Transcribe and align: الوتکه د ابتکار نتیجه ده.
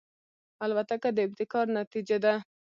الوتکه 0.63 1.09
د 1.13 1.17
ابتکار 1.27 1.65
نتیجه 1.79 2.17
ده. 2.23 2.33